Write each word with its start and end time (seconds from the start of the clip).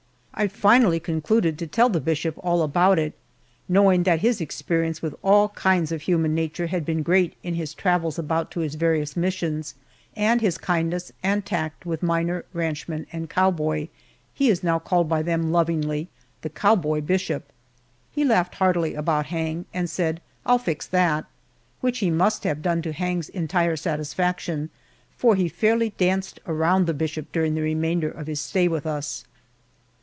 I 0.33 0.47
finally 0.47 0.99
concluded 0.99 1.59
to 1.59 1.67
tell 1.67 1.89
the 1.89 2.01
bishop 2.01 2.33
all 2.39 2.63
about 2.63 2.97
it, 2.97 3.13
knowing 3.69 4.01
that 4.03 4.21
his 4.21 4.41
experience 4.41 4.99
with 4.99 5.13
all 5.23 5.49
kinds 5.49 5.91
of 5.91 6.01
human 6.03 6.33
nature 6.33 6.65
had 6.65 6.83
been 6.83 7.03
great 7.03 7.35
in 7.43 7.53
his 7.53 7.75
travels 7.75 8.17
about 8.17 8.49
to 8.51 8.61
his 8.61 8.73
various 8.73 9.15
missions, 9.15 9.75
and 10.15 10.41
his 10.41 10.57
kindness 10.57 11.11
and 11.21 11.45
tact 11.45 11.85
with 11.85 12.01
miner, 12.01 12.43
ranchman, 12.53 13.05
and 13.13 13.29
cowboy; 13.29 13.89
he 14.33 14.49
is 14.49 14.63
now 14.63 14.79
called 14.79 15.07
by 15.07 15.21
them 15.21 15.51
lovingly 15.51 16.09
"The 16.41 16.49
Cowboy 16.49 17.01
Bishop." 17.01 17.51
He 18.11 18.25
laughed 18.25 18.55
heartily 18.55 18.95
about 18.95 19.27
Hang, 19.27 19.65
and 19.75 19.87
said, 19.87 20.21
"I'll 20.43 20.57
fix 20.57 20.87
that," 20.87 21.25
which 21.81 21.99
he 21.99 22.09
must 22.09 22.45
have 22.45 22.63
done 22.63 22.81
to 22.83 22.93
Hang's 22.93 23.29
entire 23.29 23.75
satisfaction, 23.75 24.71
for 25.15 25.35
he 25.35 25.47
fairly 25.47 25.91
danced 25.99 26.39
around 26.47 26.87
the 26.87 26.95
bishop 26.95 27.31
during 27.31 27.53
the 27.53 27.61
remainder 27.61 28.09
of 28.09 28.25
his 28.25 28.39
stay 28.41 28.67
with 28.67 28.87
us. 28.87 29.25